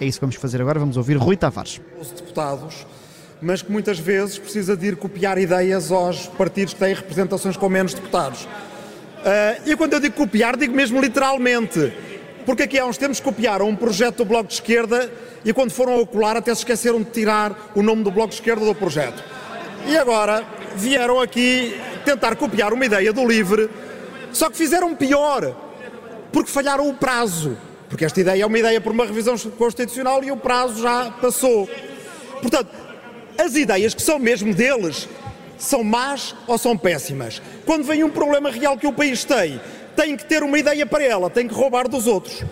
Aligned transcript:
É 0.00 0.06
isso 0.06 0.18
que 0.18 0.22
vamos 0.22 0.34
fazer 0.34 0.60
agora. 0.60 0.80
Vamos 0.80 0.96
ouvir 0.96 1.16
Rui 1.16 1.36
Tavares. 1.36 1.80
Os 2.00 2.10
deputados, 2.10 2.84
mas 3.40 3.62
que 3.62 3.70
muitas 3.70 3.96
vezes 3.96 4.36
precisa 4.36 4.76
de 4.76 4.88
ir 4.88 4.96
copiar 4.96 5.38
ideias 5.38 5.92
aos 5.92 6.26
partidos 6.26 6.74
que 6.74 6.80
têm 6.80 6.92
representações 6.92 7.56
com 7.56 7.68
menos 7.68 7.94
deputados. 7.94 8.42
Uh, 8.42 9.62
e 9.64 9.76
quando 9.76 9.92
eu 9.92 10.00
digo 10.00 10.16
copiar, 10.16 10.56
digo 10.56 10.74
mesmo 10.74 11.00
literalmente. 11.00 11.92
Porque 12.44 12.64
aqui 12.64 12.76
há 12.76 12.84
uns 12.84 12.98
tempos 12.98 13.20
copiaram 13.20 13.68
um 13.68 13.76
projeto 13.76 14.16
do 14.16 14.24
Bloco 14.24 14.48
de 14.48 14.54
Esquerda 14.54 15.12
e 15.44 15.52
quando 15.52 15.70
foram 15.70 16.00
a 16.00 16.04
colar 16.04 16.36
até 16.36 16.52
se 16.52 16.62
esqueceram 16.62 17.00
de 17.00 17.10
tirar 17.10 17.70
o 17.76 17.80
nome 17.80 18.02
do 18.02 18.10
Bloco 18.10 18.30
de 18.30 18.34
Esquerda 18.34 18.64
do 18.64 18.74
projeto. 18.74 19.22
E 19.86 19.96
agora 19.96 20.44
vieram 20.74 21.20
aqui 21.20 21.80
tentar 22.04 22.34
copiar 22.34 22.72
uma 22.72 22.84
ideia 22.84 23.12
do 23.12 23.24
LIVRE, 23.24 23.70
só 24.32 24.50
que 24.50 24.56
fizeram 24.56 24.92
pior, 24.96 25.54
porque 26.32 26.50
falharam 26.50 26.88
o 26.88 26.94
prazo. 26.94 27.56
Porque 27.88 28.04
esta 28.04 28.20
ideia 28.20 28.42
é 28.42 28.46
uma 28.46 28.58
ideia 28.58 28.80
por 28.80 28.92
uma 28.92 29.04
revisão 29.04 29.36
constitucional 29.58 30.22
e 30.24 30.30
o 30.30 30.36
prazo 30.36 30.82
já 30.82 31.10
passou. 31.20 31.68
Portanto, 32.40 32.70
as 33.38 33.54
ideias 33.54 33.94
que 33.94 34.02
são 34.02 34.18
mesmo 34.18 34.54
deles 34.54 35.08
são 35.58 35.82
más 35.84 36.34
ou 36.46 36.58
são 36.58 36.76
péssimas. 36.76 37.40
Quando 37.64 37.84
vem 37.84 38.04
um 38.04 38.10
problema 38.10 38.50
real 38.50 38.76
que 38.76 38.86
o 38.86 38.92
país 38.92 39.24
tem, 39.24 39.60
tem 39.96 40.16
que 40.16 40.24
ter 40.24 40.42
uma 40.42 40.58
ideia 40.58 40.84
para 40.86 41.04
ela, 41.04 41.30
tem 41.30 41.46
que 41.46 41.54
roubar 41.54 41.88
dos 41.88 42.06
outros. 42.06 42.42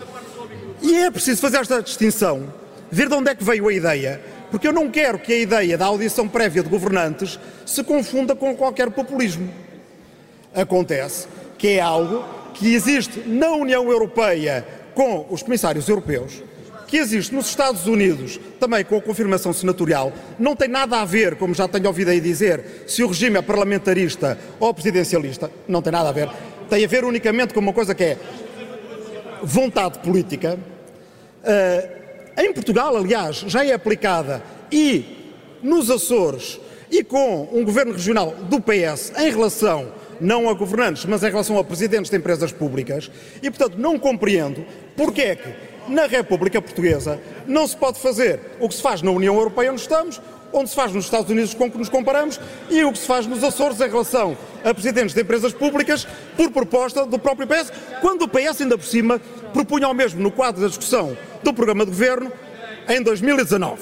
E 0.81 0.95
é 0.95 1.11
preciso 1.11 1.41
fazer 1.41 1.57
esta 1.57 1.81
distinção, 1.81 2.53
ver 2.91 3.07
de 3.07 3.15
onde 3.15 3.29
é 3.29 3.35
que 3.35 3.43
veio 3.43 3.67
a 3.67 3.73
ideia, 3.73 4.21
porque 4.51 4.67
eu 4.67 4.73
não 4.73 4.89
quero 4.89 5.17
que 5.19 5.33
a 5.33 5.37
ideia 5.37 5.77
da 5.77 5.85
audição 5.85 6.27
prévia 6.27 6.61
de 6.61 6.69
governantes 6.69 7.39
se 7.65 7.83
confunda 7.83 8.35
com 8.35 8.55
qualquer 8.55 8.91
populismo. 8.91 9.49
Acontece 10.53 11.27
que 11.57 11.69
é 11.69 11.79
algo 11.79 12.23
que 12.53 12.73
existe 12.73 13.19
na 13.25 13.49
União 13.51 13.89
Europeia 13.89 14.65
com 14.93 15.25
os 15.29 15.43
comissários 15.43 15.87
europeus, 15.87 16.41
que 16.87 16.97
existe 16.97 17.33
nos 17.33 17.47
Estados 17.47 17.87
Unidos, 17.87 18.39
também 18.59 18.85
com 18.85 18.97
a 18.97 19.01
confirmação 19.01 19.51
senatorial, 19.51 20.13
não 20.37 20.55
tem 20.55 20.67
nada 20.67 21.01
a 21.01 21.05
ver, 21.05 21.35
como 21.37 21.53
já 21.53 21.67
tenho 21.67 21.87
ouvido 21.87 22.09
aí 22.09 22.21
dizer, 22.21 22.83
se 22.85 23.03
o 23.03 23.07
regime 23.07 23.37
é 23.37 23.41
parlamentarista 23.41 24.37
ou 24.59 24.71
presidencialista, 24.73 25.49
não 25.67 25.81
tem 25.81 25.91
nada 25.91 26.09
a 26.09 26.11
ver. 26.11 26.29
Tem 26.69 26.85
a 26.85 26.87
ver 26.87 27.03
unicamente 27.03 27.53
com 27.53 27.59
uma 27.59 27.73
coisa 27.73 27.95
que 27.95 28.03
é 28.03 28.17
vontade 29.41 29.99
política. 29.99 30.59
Uh, 31.43 32.41
em 32.41 32.53
Portugal, 32.53 32.95
aliás, 32.95 33.37
já 33.47 33.65
é 33.65 33.73
aplicada 33.73 34.43
e 34.71 35.33
nos 35.63 35.89
Açores 35.89 36.59
e 36.91 37.03
com 37.03 37.49
um 37.51 37.63
governo 37.63 37.93
regional 37.93 38.35
do 38.49 38.61
PS 38.61 39.13
em 39.17 39.31
relação 39.31 39.91
não 40.23 40.49
a 40.49 40.53
governantes, 40.53 41.05
mas 41.05 41.21
em 41.23 41.29
relação 41.29 41.57
a 41.57 41.63
presidentes 41.63 42.09
de 42.09 42.17
empresas 42.17 42.51
públicas, 42.51 43.11
e 43.41 43.49
portanto 43.51 43.77
não 43.77 43.99
compreendo 43.99 44.65
porque 44.95 45.21
é 45.21 45.35
que 45.35 45.49
na 45.87 46.05
República 46.05 46.61
Portuguesa 46.61 47.19
não 47.45 47.67
se 47.67 47.75
pode 47.75 47.99
fazer 47.99 48.39
o 48.59 48.69
que 48.69 48.75
se 48.75 48.81
faz 48.81 49.01
na 49.01 49.11
União 49.11 49.35
Europeia 49.35 49.71
onde 49.71 49.81
estamos, 49.81 50.21
onde 50.53 50.69
se 50.69 50.75
faz 50.75 50.93
nos 50.93 51.05
Estados 51.05 51.29
Unidos 51.29 51.53
com 51.53 51.69
que 51.69 51.77
nos 51.77 51.89
comparamos 51.89 52.39
e 52.69 52.83
o 52.83 52.91
que 52.91 52.99
se 52.99 53.07
faz 53.07 53.25
nos 53.25 53.43
Açores 53.43 53.81
em 53.81 53.89
relação 53.89 54.37
a 54.63 54.73
presidentes 54.73 55.13
de 55.13 55.21
empresas 55.21 55.51
públicas 55.51 56.07
por 56.37 56.51
proposta 56.51 57.05
do 57.05 57.19
próprio 57.19 57.47
PS, 57.47 57.71
quando 57.99 58.23
o 58.23 58.27
PS 58.27 58.61
ainda 58.61 58.77
por 58.77 58.85
cima 58.85 59.19
propunha 59.51 59.89
o 59.89 59.93
mesmo 59.93 60.21
no 60.21 60.31
quadro 60.31 60.61
da 60.61 60.67
discussão 60.67 61.17
do 61.43 61.53
programa 61.53 61.85
de 61.85 61.91
governo 61.91 62.31
em 62.87 63.01
2019. 63.01 63.81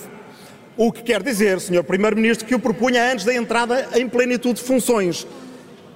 O 0.78 0.92
que 0.92 1.03
quer 1.03 1.22
dizer, 1.22 1.59
Sr. 1.59 1.83
Primeiro-Ministro, 1.83 2.48
que 2.48 2.55
o 2.55 2.59
propunha 2.59 3.11
antes 3.11 3.26
da 3.26 3.33
entrada 3.33 3.89
em 3.94 4.08
plenitude 4.08 4.61
de 4.61 4.66
funções. 4.66 5.28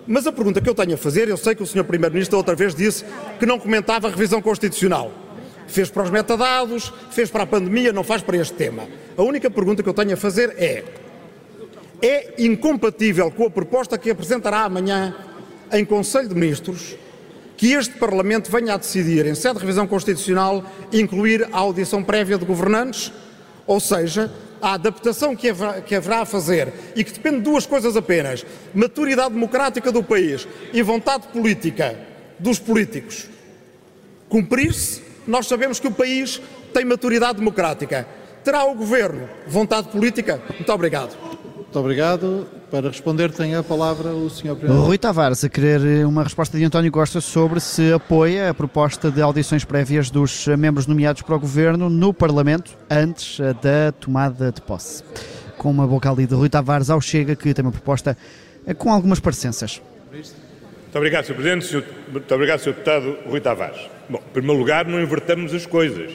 Mas 0.08 0.28
a 0.28 0.32
pergunta 0.32 0.62
que 0.62 0.70
eu 0.70 0.76
tenho 0.76 0.94
a 0.94 0.98
fazer, 0.98 1.28
eu 1.28 1.38
sei 1.38 1.56
que 1.56 1.64
o 1.64 1.66
Sr. 1.66 1.84
Primeiro-Ministro 1.84 2.38
outra 2.38 2.56
vez 2.56 2.76
disse 2.76 3.04
que 3.40 3.46
não 3.46 3.60
comentava 3.60 4.08
a 4.08 4.12
revisão 4.12 4.42
constitucional. 4.42 5.12
Fez 5.68 5.90
para 5.90 6.04
os 6.04 6.12
metadados, 6.12 6.94
fez 7.10 7.32
para 7.32 7.44
a 7.44 7.48
pandemia, 7.48 7.92
não 7.92 8.04
faz 8.04 8.22
para 8.22 8.38
este 8.38 8.54
tema. 8.54 8.88
A 9.18 9.24
única 9.24 9.50
pergunta 9.50 9.82
que 9.82 9.90
eu 9.90 9.94
tenho 9.94 10.14
a 10.14 10.18
fazer 10.18 10.54
é: 10.58 10.84
é 12.02 12.34
incompatível 12.38 13.32
com 13.32 13.46
a 13.48 13.50
proposta 13.50 13.98
que 13.98 14.12
apresentará 14.12 14.60
amanhã 14.60 15.16
em 15.72 15.84
Conselho 15.84 16.30
de 16.30 16.36
Ministros 16.36 16.96
que 17.58 17.72
este 17.72 17.98
Parlamento 17.98 18.52
venha 18.52 18.74
a 18.74 18.78
decidir, 18.78 19.26
em 19.26 19.34
sede 19.34 19.56
de 19.56 19.62
revisão 19.62 19.88
constitucional, 19.88 20.64
incluir 20.92 21.48
a 21.52 21.58
audição 21.58 22.04
prévia 22.04 22.38
de 22.38 22.46
governantes? 22.46 23.12
Ou 23.66 23.80
seja, 23.80 24.32
a 24.68 24.74
adaptação 24.74 25.36
que 25.36 25.50
haverá, 25.50 25.82
que 25.82 25.96
haverá 25.96 26.22
a 26.22 26.26
fazer 26.26 26.74
e 26.96 27.04
que 27.04 27.12
depende 27.12 27.38
de 27.38 27.44
duas 27.44 27.66
coisas 27.66 27.96
apenas: 27.96 28.46
maturidade 28.74 29.34
democrática 29.34 29.92
do 29.92 30.04
país 30.04 30.48
e 30.74 30.82
vontade 30.82 31.28
política 31.28 31.98
dos 32.40 32.60
políticos 32.60 33.30
cumprir-se, 34.30 35.02
nós 35.26 35.48
sabemos 35.48 35.80
que 35.80 35.88
o 35.88 35.92
país 35.92 36.42
tem 36.74 36.86
maturidade 36.86 37.40
democrática. 37.40 38.08
Terá 38.44 38.66
o 38.66 38.76
governo 38.76 39.30
vontade 39.48 39.88
política? 39.88 40.42
Muito 40.54 40.72
obrigado. 40.72 41.16
Muito 41.56 41.80
obrigado. 41.80 42.48
Para 42.72 42.90
responder 42.90 43.32
tem 43.32 43.56
a 43.56 43.64
palavra 43.64 44.10
o 44.10 44.30
Sr. 44.30 44.56
Presidente. 44.56 44.86
Rui 44.86 44.98
Tavares, 44.98 45.44
a 45.44 45.50
querer 45.50 46.06
uma 46.06 46.24
resposta 46.24 46.58
de 46.58 46.64
António 46.64 46.92
Costa 46.92 47.22
sobre 47.22 47.60
se 47.60 47.94
apoia 47.94 48.50
a 48.50 48.54
proposta 48.54 49.12
de 49.12 49.22
audições 49.22 49.64
prévias 49.64 50.10
dos 50.10 50.48
membros 50.48 50.88
nomeados 50.88 51.22
para 51.22 51.36
o 51.36 51.40
Governo 51.40 51.90
no 51.90 52.14
Parlamento 52.14 52.76
antes 52.90 53.38
da 53.62 53.92
tomada 53.92 54.52
de 54.52 54.62
posse. 54.62 55.04
Com 55.58 55.70
uma 55.70 55.88
boca 55.88 56.10
ali 56.10 56.26
de 56.26 56.34
Rui 56.34 56.50
Tavares 56.50 56.90
ao 56.90 57.00
Chega, 57.00 57.36
que 57.36 57.54
tem 57.54 57.64
uma 57.64 57.72
proposta 57.72 58.18
com 58.78 58.92
algumas 58.92 59.20
parecenças. 59.20 59.82
Muito 60.12 60.96
obrigado, 60.96 61.26
Sr. 61.26 61.36
Presidente. 61.36 61.84
Muito 62.12 62.34
obrigado, 62.34 62.60
Sr. 62.60 62.74
Deputado 62.74 63.18
Rui 63.28 63.42
Tavares. 63.42 63.82
Bom, 64.10 64.18
em 64.18 64.32
primeiro 64.34 64.60
lugar, 64.60 64.86
não 64.88 65.00
invertamos 65.00 65.54
as 65.54 65.66
coisas. 65.66 66.12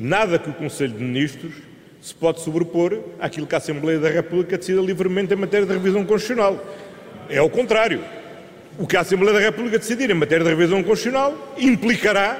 Nada 0.00 0.38
que 0.38 0.48
o 0.48 0.54
Conselho 0.54 0.92
de 0.92 1.02
Ministros 1.02 1.52
se 2.04 2.14
pode 2.14 2.42
sobrepor 2.42 3.00
àquilo 3.18 3.46
que 3.46 3.54
a 3.54 3.58
Assembleia 3.58 3.98
da 3.98 4.10
República 4.10 4.58
decida 4.58 4.78
livremente 4.82 5.32
em 5.32 5.36
matéria 5.38 5.66
de 5.66 5.72
revisão 5.72 6.04
constitucional. 6.04 6.62
É 7.30 7.38
ao 7.38 7.48
contrário. 7.48 8.04
O 8.78 8.86
que 8.86 8.94
a 8.94 9.00
Assembleia 9.00 9.32
da 9.32 9.40
República 9.40 9.78
decidir 9.78 10.10
em 10.10 10.14
matéria 10.14 10.44
de 10.44 10.50
revisão 10.50 10.82
constitucional 10.82 11.54
implicará 11.56 12.36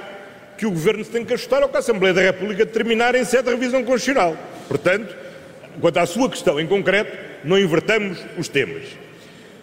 que 0.59 0.67
o 0.67 0.71
Governo 0.71 1.03
se 1.03 1.11
tem 1.11 1.25
que 1.25 1.33
ajustar 1.33 1.63
ao 1.63 1.71
que 1.71 1.77
a 1.77 1.79
Assembleia 1.79 2.13
da 2.13 2.21
República 2.21 2.67
determinar 2.67 3.15
em 3.15 3.25
sede 3.25 3.45
de 3.45 3.51
revisão 3.53 3.83
constitucional. 3.83 4.37
Portanto, 4.69 5.17
quanto 5.81 5.97
à 5.97 6.05
sua 6.05 6.29
questão 6.29 6.61
em 6.61 6.67
concreto, 6.67 7.17
não 7.43 7.59
invertamos 7.59 8.19
os 8.37 8.49
temas. 8.49 8.83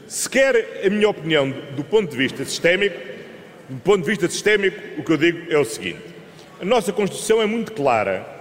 Se 0.08 0.28
quer 0.28 0.82
a 0.84 0.90
minha 0.90 1.10
opinião 1.10 1.54
do 1.76 1.84
ponto 1.84 2.10
de 2.10 2.18
vista 2.18 2.44
sistémico, 2.44 2.98
do 3.70 3.80
ponto 3.82 4.04
de 4.04 4.10
vista 4.10 4.28
sistémico, 4.28 4.82
o 4.98 5.04
que 5.04 5.12
eu 5.12 5.18
digo 5.18 5.54
é 5.54 5.60
o 5.60 5.66
seguinte: 5.66 6.02
a 6.60 6.66
nossa 6.66 6.92
Constituição 6.92 7.40
é 7.40 7.46
muito 7.46 7.74
clara 7.74 8.41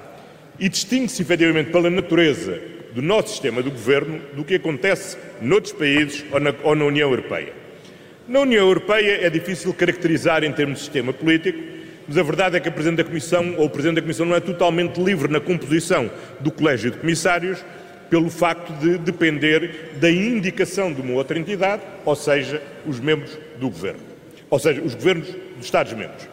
e 0.60 0.68
distingue-se 0.68 1.22
efetivamente 1.22 1.70
pela 1.70 1.88
natureza 1.88 2.60
do 2.92 3.00
nosso 3.00 3.30
sistema 3.30 3.62
de 3.62 3.70
governo 3.70 4.20
do 4.34 4.44
que 4.44 4.56
acontece 4.56 5.16
noutros 5.40 5.72
países 5.72 6.24
ou 6.30 6.38
na, 6.38 6.54
ou 6.62 6.74
na 6.74 6.84
União 6.84 7.08
Europeia. 7.08 7.52
Na 8.28 8.40
União 8.40 8.66
Europeia 8.66 9.26
é 9.26 9.30
difícil 9.30 9.72
caracterizar 9.72 10.44
em 10.44 10.52
termos 10.52 10.78
de 10.78 10.84
sistema 10.84 11.12
político, 11.12 11.58
mas 12.06 12.18
a 12.18 12.22
verdade 12.22 12.56
é 12.56 12.60
que 12.60 12.68
a 12.68 12.72
Presidente 12.72 12.98
da 12.98 13.04
Comissão 13.04 13.54
ou 13.56 13.64
o 13.64 13.70
Presidente 13.70 13.96
da 13.96 14.02
Comissão 14.02 14.26
não 14.26 14.36
é 14.36 14.40
totalmente 14.40 15.00
livre 15.00 15.32
na 15.32 15.40
composição 15.40 16.10
do 16.40 16.50
Colégio 16.50 16.90
de 16.90 16.98
Comissários 16.98 17.64
pelo 18.10 18.28
facto 18.28 18.72
de 18.80 18.98
depender 18.98 19.92
da 20.00 20.10
indicação 20.10 20.92
de 20.92 21.00
uma 21.00 21.14
outra 21.14 21.38
entidade, 21.38 21.82
ou 22.04 22.16
seja, 22.16 22.60
os 22.84 22.98
membros 22.98 23.38
do 23.58 23.70
Governo, 23.70 24.00
ou 24.50 24.58
seja, 24.58 24.82
os 24.82 24.94
governos 24.94 25.28
dos 25.56 25.64
Estados-membros. 25.64 26.28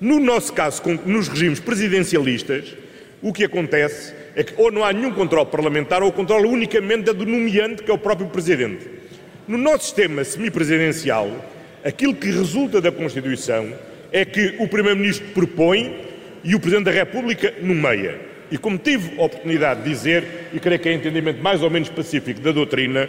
No 0.00 0.18
nosso 0.18 0.52
caso, 0.52 0.82
nos 1.06 1.28
regimes 1.28 1.60
presidencialistas, 1.60 2.74
o 3.22 3.32
que 3.32 3.44
acontece 3.44 4.12
é 4.34 4.42
que 4.42 4.54
ou 4.60 4.70
não 4.70 4.84
há 4.84 4.92
nenhum 4.92 5.12
controle 5.12 5.46
parlamentar 5.46 6.02
ou 6.02 6.08
o 6.08 6.12
controle 6.12 6.48
unicamente 6.48 7.08
é 7.08 7.14
do 7.14 7.24
nomeante, 7.24 7.82
que 7.82 7.90
é 7.90 7.94
o 7.94 7.98
próprio 7.98 8.28
Presidente. 8.28 8.88
No 9.46 9.56
nosso 9.56 9.84
sistema 9.84 10.24
semipresidencial, 10.24 11.30
aquilo 11.84 12.14
que 12.14 12.30
resulta 12.30 12.80
da 12.80 12.90
Constituição 12.90 13.72
é 14.10 14.24
que 14.24 14.56
o 14.58 14.68
Primeiro-Ministro 14.68 15.26
propõe 15.28 15.96
e 16.42 16.54
o 16.54 16.60
Presidente 16.60 16.86
da 16.86 16.90
República 16.90 17.54
nomeia. 17.62 18.20
E 18.50 18.58
como 18.58 18.76
tive 18.76 19.18
a 19.18 19.24
oportunidade 19.24 19.82
de 19.82 19.88
dizer, 19.88 20.24
e 20.52 20.60
creio 20.60 20.80
que 20.80 20.88
é 20.88 20.92
entendimento 20.92 21.42
mais 21.42 21.62
ou 21.62 21.70
menos 21.70 21.88
pacífico 21.88 22.40
da 22.40 22.52
doutrina, 22.52 23.08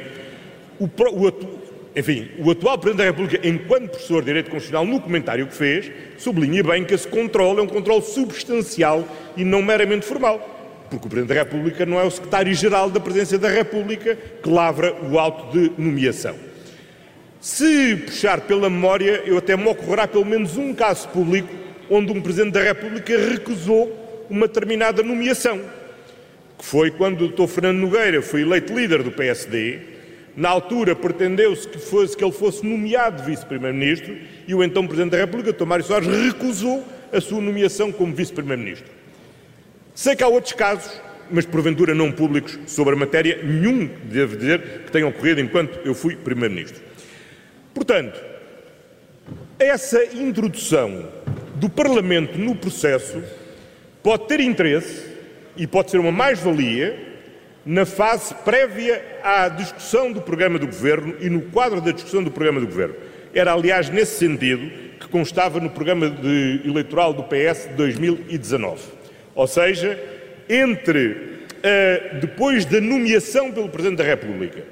o, 0.80 0.86
o, 0.86 1.62
enfim, 1.95 2.31
o 2.40 2.50
atual 2.50 2.78
Presidente 2.78 3.06
da 3.06 3.12
República, 3.12 3.48
enquanto 3.48 3.92
professor 3.92 4.22
de 4.22 4.28
Direito 4.28 4.50
Constitucional, 4.50 4.86
no 4.86 5.00
comentário 5.00 5.45
que 5.45 5.54
fez, 5.54 5.92
sublinha 6.18 6.63
bem 6.63 6.84
que 6.84 6.94
esse 6.94 7.07
controle 7.07 7.60
é 7.60 7.62
um 7.62 7.68
controle 7.68 8.01
substancial 8.01 9.07
e 9.38 9.44
não 9.44 9.62
meramente 9.62 10.06
formal. 10.06 10.50
Porque 10.90 11.06
o 11.06 11.10
Presidente 11.10 11.36
da 11.36 11.44
República 11.44 11.86
não 11.86 12.00
é 12.00 12.04
o 12.04 12.10
Secretário-Geral 12.10 12.90
da 12.90 13.00
Presidência 13.00 13.38
da 13.38 13.48
República 13.48 14.18
que 14.42 14.50
lavra 14.50 14.95
o 15.04 15.19
auto 15.19 15.51
de 15.51 15.72
nomeação. 15.78 16.36
Se 17.40 17.95
puxar 17.98 18.42
pela 18.42 18.69
memória, 18.69 19.22
eu 19.25 19.38
até 19.38 19.56
me 19.56 19.68
ocorrerá 19.68 20.07
pelo 20.07 20.25
menos 20.25 20.57
um 20.57 20.74
caso 20.74 21.07
público 21.10 21.54
onde 21.90 22.12
um 22.12 22.22
Presidente 22.22 22.54
da 22.54 22.63
República 22.63 23.16
recusou 23.18 24.25
uma 24.30 24.48
determinada 24.48 25.04
nomeação, 25.04 25.62
que 26.57 26.66
foi 26.66 26.90
quando 26.90 27.25
o 27.25 27.28
Dr. 27.28 27.45
Fernando 27.48 27.78
Nogueira 27.78 28.22
foi 28.22 28.42
eleito 28.42 28.74
líder 28.74 29.04
do 29.04 29.12
PSD 29.12 29.93
na 30.35 30.50
altura 30.50 30.95
pretendeu-se 30.95 31.68
que, 31.68 31.77
fosse, 31.77 32.18
que 32.18 32.24
ele 32.24 32.31
fosse 32.31 32.65
nomeado 32.65 33.24
vice-primeiro-ministro 33.24 34.18
e 34.47 34.56
o 34.56 34.63
então 34.63 34.88
Presidente 34.88 35.12
da 35.12 35.18
República, 35.18 35.53
Dr. 35.53 35.65
Mário 35.65 35.85
Soares, 35.85 36.07
recusou 36.07 36.83
a 37.12 37.21
sua 37.21 37.39
nomeação 37.39 37.91
como 37.91 38.13
vice-primeiro-ministro. 38.13 38.89
Sei 39.94 40.15
que 40.15 40.24
há 40.24 40.27
outros 40.27 40.53
casos, 40.53 41.00
mas 41.30 41.45
porventura 41.45 41.94
não 41.94 42.12
públicos, 42.12 42.59
sobre 42.65 42.95
a 42.95 42.97
matéria, 42.97 43.41
nenhum, 43.44 43.88
devo 44.06 44.35
dizer, 44.35 44.81
que 44.85 44.91
tenha 44.91 45.07
ocorrido 45.07 45.39
enquanto 45.39 45.80
eu 45.85 45.94
fui 45.94 46.15
Primeiro-Ministro. 46.15 46.81
Portanto, 47.74 48.19
essa 49.59 50.03
introdução 50.15 51.07
do 51.56 51.69
Parlamento 51.69 52.38
no 52.39 52.56
processo 52.56 53.24
pode 54.01 54.27
ter 54.27 54.39
interesse 54.39 55.06
e 55.56 55.68
pode 55.68 55.91
ser 55.91 56.00
uma 56.00 56.12
mais-valia 56.12 57.12
na 57.65 57.86
fase 57.86 58.33
prévia 58.44 59.01
à 59.24 59.48
discussão 59.48 60.12
do 60.12 60.21
programa 60.21 60.60
do 60.60 60.65
Governo 60.65 61.15
e 61.19 61.30
no 61.30 61.42
quadro 61.44 61.80
da 61.80 61.92
discussão 61.92 62.24
do 62.24 62.30
programa 62.30 62.60
do 62.60 62.68
Governo. 62.68 62.95
Era, 63.33 63.54
aliás, 63.54 63.89
nesse 63.89 64.18
sentido 64.19 64.69
que 65.00 65.07
constava 65.07 65.60
no 65.60 65.69
programa 65.69 66.10
de, 66.10 66.62
eleitoral 66.65 67.13
do 67.13 67.24
PS 67.24 67.68
de 67.69 67.75
2019. 67.75 68.81
Ou 69.33 69.48
seja, 69.48 70.00
entre 70.50 71.07
uh, 71.12 72.19
depois 72.19 72.65
da 72.65 72.80
nomeação 72.81 73.51
pelo 73.51 73.69
Presidente 73.69 73.98
da 74.00 74.04
República 74.04 74.63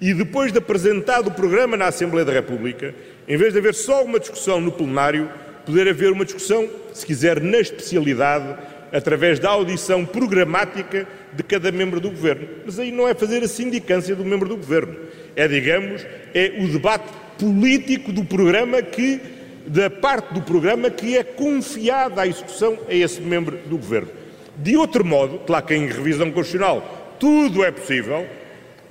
e 0.00 0.12
depois 0.12 0.52
de 0.52 0.58
apresentado 0.58 1.28
o 1.28 1.30
programa 1.30 1.76
na 1.76 1.86
Assembleia 1.86 2.24
da 2.24 2.32
República, 2.32 2.92
em 3.26 3.36
vez 3.36 3.52
de 3.52 3.60
haver 3.60 3.72
só 3.72 4.04
uma 4.04 4.18
discussão 4.18 4.60
no 4.60 4.72
plenário, 4.72 5.30
poder 5.64 5.88
haver 5.88 6.10
uma 6.10 6.24
discussão, 6.24 6.68
se 6.92 7.06
quiser, 7.06 7.40
na 7.40 7.58
especialidade, 7.58 8.58
através 8.92 9.38
da 9.38 9.48
audição 9.50 10.04
programática 10.04 11.08
de 11.32 11.42
cada 11.42 11.72
membro 11.72 11.98
do 11.98 12.10
Governo. 12.10 12.46
Mas 12.66 12.78
aí 12.78 12.92
não 12.92 13.08
é 13.08 13.14
fazer 13.14 13.42
a 13.42 13.48
sindicância 13.48 14.14
do 14.14 14.24
membro 14.24 14.48
do 14.48 14.56
Governo. 14.56 14.94
É, 15.34 15.48
digamos, 15.48 16.06
é 16.34 16.56
o 16.58 16.68
debate 16.68 17.08
político 17.38 18.12
do 18.12 18.22
programa 18.22 18.82
que, 18.82 19.18
da 19.66 19.88
parte 19.88 20.34
do 20.34 20.42
programa 20.42 20.90
que 20.90 21.16
é 21.16 21.24
confiada 21.24 22.20
a 22.20 22.26
execução 22.26 22.78
a 22.86 22.94
esse 22.94 23.22
membro 23.22 23.56
do 23.66 23.78
Governo. 23.78 24.10
De 24.56 24.76
outro 24.76 25.02
modo, 25.02 25.38
claro 25.38 25.64
que 25.64 25.74
em 25.74 25.86
revisão 25.86 26.30
constitucional 26.30 27.16
tudo 27.18 27.64
é 27.64 27.70
possível, 27.70 28.26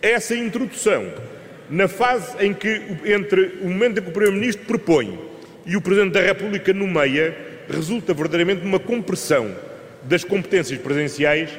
essa 0.02 0.36
introdução, 0.36 1.06
na 1.70 1.88
fase 1.88 2.44
em 2.44 2.54
que, 2.54 2.82
entre 3.06 3.60
o 3.62 3.70
momento 3.70 4.00
em 4.00 4.02
que 4.02 4.10
o 4.10 4.14
Primeiro-Ministro 4.14 4.66
propõe 4.66 5.20
e 5.66 5.78
o 5.78 5.82
Presidente 5.82 6.14
da 6.14 6.22
República 6.22 6.74
nomeia, 6.74 7.38
resulta 7.70 8.14
verdadeiramente 8.14 8.64
numa 8.64 8.80
compressão 8.80 9.54
das 10.04 10.24
competências 10.24 10.80
presenciais 10.80 11.50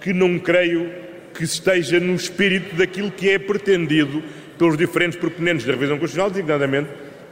que 0.00 0.12
não 0.12 0.38
creio 0.38 0.90
que 1.34 1.44
esteja 1.44 1.98
no 1.98 2.14
espírito 2.14 2.76
daquilo 2.76 3.10
que 3.10 3.30
é 3.30 3.38
pretendido 3.38 4.22
pelos 4.58 4.76
diferentes 4.76 5.18
proponentes 5.18 5.64
da 5.64 5.72
revisão 5.72 5.98
constitucional, 5.98 6.30
designadamente 6.30 6.90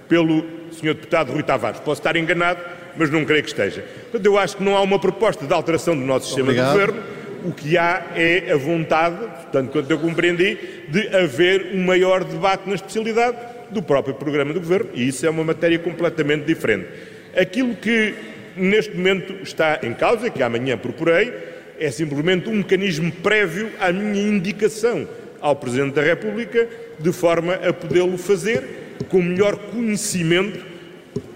pelo 0.08 0.44
Sr. 0.72 0.94
Deputado 0.94 1.32
Rui 1.32 1.42
Tavares. 1.42 1.80
Posso 1.80 2.00
estar 2.00 2.16
enganado, 2.16 2.60
mas 2.96 3.10
não 3.10 3.24
creio 3.24 3.42
que 3.42 3.50
esteja. 3.50 3.84
Portanto, 4.02 4.26
eu 4.26 4.38
acho 4.38 4.56
que 4.56 4.62
não 4.62 4.76
há 4.76 4.82
uma 4.82 4.98
proposta 4.98 5.46
de 5.46 5.52
alteração 5.52 5.94
do 5.96 6.04
nosso 6.04 6.26
sistema 6.26 6.48
Obrigado. 6.48 6.72
de 6.72 6.72
governo. 6.72 7.02
O 7.44 7.52
que 7.52 7.78
há 7.78 8.06
é 8.16 8.52
a 8.52 8.56
vontade, 8.56 9.16
tanto 9.50 9.70
quanto 9.70 9.90
eu 9.90 9.98
compreendi, 9.98 10.58
de 10.88 11.16
haver 11.16 11.70
um 11.72 11.84
maior 11.84 12.24
debate 12.24 12.68
na 12.68 12.74
especialidade 12.74 13.36
do 13.70 13.82
próprio 13.82 14.14
programa 14.14 14.52
do 14.52 14.60
governo, 14.60 14.90
e 14.92 15.08
isso 15.08 15.24
é 15.24 15.30
uma 15.30 15.44
matéria 15.44 15.78
completamente 15.78 16.44
diferente. 16.44 16.88
Aquilo 17.34 17.74
que 17.76 18.14
neste 18.56 18.96
momento 18.96 19.42
está 19.42 19.80
em 19.82 19.94
causa, 19.94 20.30
que 20.30 20.42
amanhã 20.42 20.76
procurei, 20.76 21.32
é 21.78 21.90
simplesmente 21.90 22.48
um 22.48 22.56
mecanismo 22.56 23.10
prévio 23.10 23.70
à 23.80 23.92
minha 23.92 24.22
indicação 24.22 25.08
ao 25.40 25.56
Presidente 25.56 25.94
da 25.94 26.02
República, 26.02 26.68
de 26.98 27.12
forma 27.12 27.54
a 27.54 27.72
podê-lo 27.72 28.18
fazer 28.18 28.96
com 29.08 29.22
melhor 29.22 29.56
conhecimento 29.56 30.64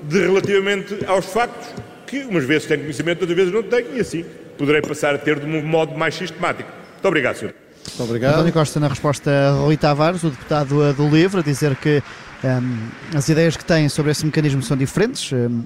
de, 0.02 0.20
relativamente 0.20 0.98
aos 1.06 1.26
factos, 1.26 1.68
que 2.06 2.18
umas 2.24 2.44
vezes 2.44 2.68
tenho 2.68 2.80
conhecimento, 2.82 3.22
outras 3.22 3.36
vezes 3.36 3.52
não 3.52 3.62
tenho, 3.62 3.96
e 3.96 4.00
assim 4.00 4.24
poderei 4.58 4.82
passar 4.82 5.14
a 5.14 5.18
ter 5.18 5.40
de 5.40 5.46
um 5.46 5.62
modo 5.62 5.96
mais 5.96 6.14
sistemático. 6.14 6.70
Muito 6.92 7.08
obrigado, 7.08 7.36
Sr. 7.36 7.54
Muito 7.88 8.02
obrigado. 8.02 8.34
António 8.34 8.52
Costa, 8.52 8.80
na 8.80 8.88
resposta 8.88 9.30
a 9.30 9.50
Rui 9.52 9.76
Tavares, 9.76 10.22
o 10.22 10.30
deputado 10.30 10.92
do 10.92 11.08
LIVRE, 11.08 11.40
a 11.40 11.42
dizer 11.42 11.74
que 11.76 12.02
um, 12.44 13.16
as 13.16 13.28
ideias 13.28 13.56
que 13.56 13.64
têm 13.64 13.88
sobre 13.88 14.12
esse 14.12 14.24
mecanismo 14.24 14.62
são 14.62 14.76
diferentes. 14.76 15.32
Um, 15.32 15.64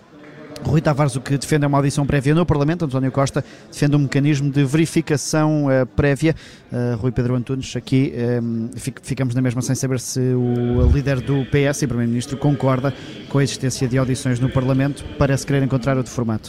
Rui 0.65 0.81
Tavares 0.81 1.17
o 1.17 1.21
que 1.21 1.37
defende 1.39 1.65
é 1.65 1.69
uma 1.69 1.79
audição 1.79 2.07
prévia 2.07 2.35
no 2.35 2.45
Parlamento, 2.45 2.85
António 2.85 3.11
Costa 3.11 3.45
defende 3.71 3.97
um 3.97 4.01
mecanismo 4.01 4.51
de 4.51 4.65
verificação 4.65 5.67
uh, 5.67 5.87
prévia. 5.87 6.35
Uh, 6.71 6.97
Rui 6.97 7.13
Pedro 7.13 7.35
Antunes, 7.35 7.75
aqui 7.77 8.13
um, 8.43 8.69
eh, 8.77 8.93
ficamos 9.03 9.35
na 9.35 9.41
mesma 9.41 9.63
sem 9.63 9.75
saber 9.75 10.01
se 10.01 10.21
o 10.21 10.91
líder 10.93 11.21
do 11.21 11.45
PS 11.47 11.83
e 11.83 11.87
Primeiro-Ministro 11.87 12.37
concorda 12.37 12.93
com 13.29 13.39
a 13.39 13.43
existência 13.43 13.89
de 13.89 13.97
audições 13.99 14.39
no 14.39 14.51
Parlamento. 14.51 15.05
Parece 15.19 15.47
querer 15.47 15.63
encontrar 15.63 15.97
outro 15.97 16.13
formato. 16.13 16.47